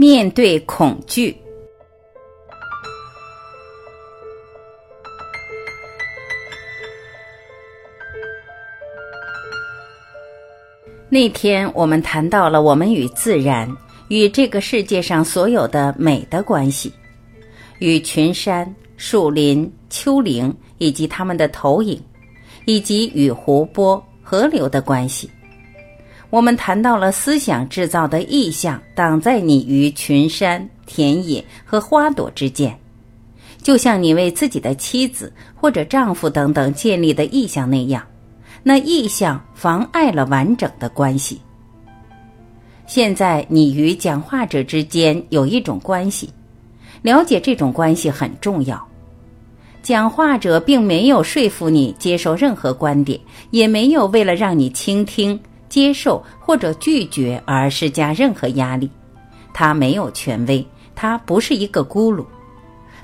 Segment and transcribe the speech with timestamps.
[0.00, 1.36] 面对恐惧。
[11.10, 13.68] 那天我们谈到了我们与自然、
[14.06, 16.92] 与这个世界上所有的美的关系，
[17.80, 22.00] 与群山、树林、丘陵以及它们的投影，
[22.66, 25.28] 以及与湖泊、河流的关系。
[26.30, 32.78] 我们谈到了思想制造的意象挡在你与群山、田野和花朵之间，
[33.62, 38.04] 就像你为自己的妻子或者丈夫等等建立的意象那样。
[38.62, 41.40] 那意象妨碍了完整的关系。
[42.86, 46.28] 现在你与讲话者之间有一种关系，
[47.00, 48.86] 了解这种关系很重要。
[49.82, 53.18] 讲话者并没有说服你接受任何观点，
[53.50, 58.90] 也没有为了让你倾听、接受或者拒绝而施加任何压力。
[59.52, 60.64] 他没有权威，
[60.94, 62.24] 他不是一个咕噜，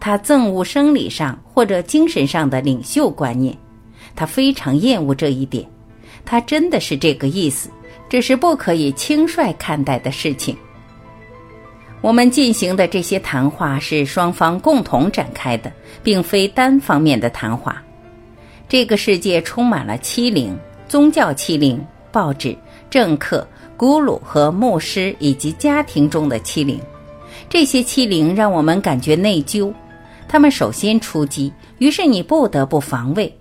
[0.00, 3.56] 他憎恶生理上或者精神上的领袖观念。
[4.16, 5.68] 他非常厌恶这一点，
[6.24, 7.70] 他真的是这个意思，
[8.08, 10.56] 这是不可以轻率看待的事情。
[12.00, 15.70] 我们进行的这些谈话是双方共同展开的，
[16.02, 17.82] 并非单方面的谈话。
[18.68, 20.56] 这个世界充满了欺凌，
[20.88, 22.56] 宗教欺凌、报纸、
[22.90, 26.80] 政客、咕噜和牧师以及家庭中的欺凌。
[27.48, 29.72] 这些欺凌让我们感觉内疚，
[30.28, 33.32] 他们首先出击，于是你不得不防卫。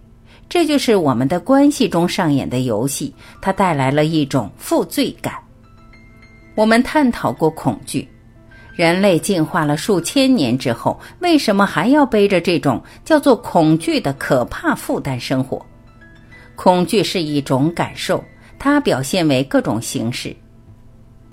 [0.49, 5.33] 这就是我们的关系中上演的游戏，它带来了一种负罪感。
[6.55, 8.07] 我们探讨过恐惧，
[8.73, 15.63] 人类进化了数千年之后，为什么还要背着这种叫做恐惧的可怕负担生活？
[16.55, 18.23] 恐惧是一种感受，
[18.59, 20.35] 它表现为各种形式：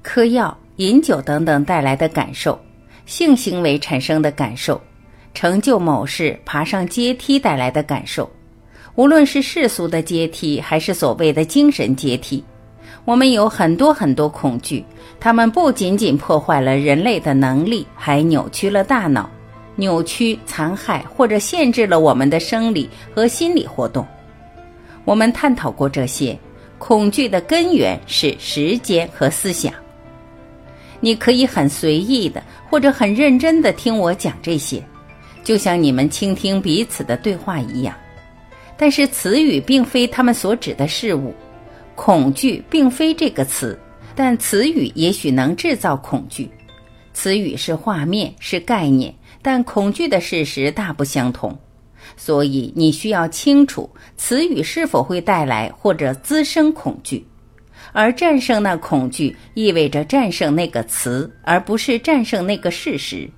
[0.02, 2.58] 嗑药、饮酒等等带来的感受，
[3.06, 4.80] 性行为产生的感受，
[5.32, 8.30] 成就某事、爬上阶梯带来的感受。
[8.94, 12.44] 无论是世俗的阶梯，还是所谓的精神阶梯，
[13.04, 14.84] 我们有很多很多恐惧。
[15.18, 19.28] 它们不仅仅破坏了人类的能力，还扭曲了大脑，
[19.74, 24.06] 扭曲、残害或者限制了我们的生理和心理活动。
[25.04, 26.38] 我们探讨过这些
[26.86, 29.72] 恐惧的根源是时间和思想。
[31.00, 34.84] 你可以很随意的，或者很认真的听我讲这些，
[35.42, 37.96] 就像你们倾听彼此的对话一样。
[38.76, 41.34] 但是词语并非他们所指的事物，
[41.94, 43.80] 恐惧并非这个词，
[44.14, 46.50] 但词语也许能制造恐惧。
[47.14, 51.58] 词语是画面，是概念，但恐惧的事实大不相同。
[52.16, 57.26] 所以你需要清楚词语是否会带来或者滋生恐惧，
[57.92, 63.28] 而战胜那恐惧意味着战胜那个词，而不是战胜那个事实。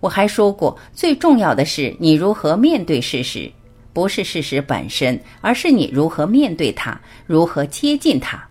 [0.00, 3.50] 我还说过，最重要的是你如何面对事实。
[3.94, 8.42] 不是事实本身，而是你如何面对它，如何接近它。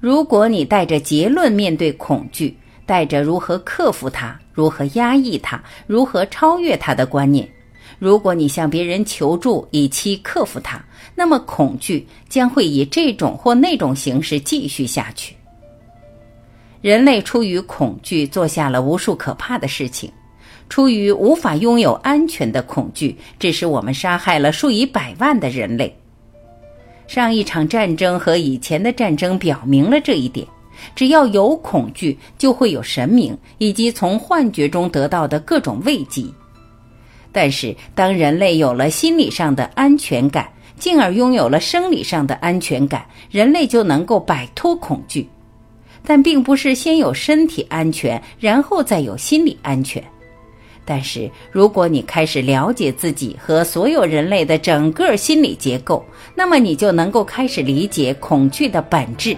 [0.00, 7.46] 如果你带着结论面对恐惧，带着如何克服它、如何压抑它、如何超越它的观念，
[8.02, 15.36] 如果你向别人求助以期克服它，那么恐惧将会以这种或那种形式继续下去。
[16.80, 20.10] 人类出于恐惧做下了无数可怕的事情。
[20.68, 25.96] 出于无法拥有安全的恐惧，致使我们杀害了数以百万的人类。
[27.06, 30.44] 上一场战争和以前的战争表明了这一点：
[30.96, 36.24] 只要有恐惧，就会有神明以及从幻觉中得到的各种慰藉。
[37.32, 40.46] 但是，当人类有了心理上的安全感，
[40.78, 45.26] 进而拥有了生理上的安全感，人类就能够摆脱恐惧。
[46.04, 50.02] 但并不是先有身体安全，然后再有心理安全。
[50.84, 56.04] 但是，如果你开始了解自己和所有人类的整个心理结构，
[56.34, 59.36] 那么你就能够开始理解恐惧的本质，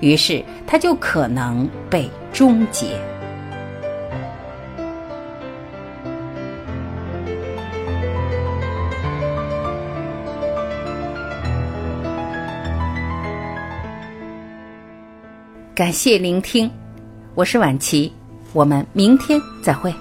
[0.00, 2.98] 于是它就可能被终结。
[15.78, 16.68] 感谢聆听，
[17.36, 18.12] 我是晚琪，
[18.52, 19.94] 我们明天再会。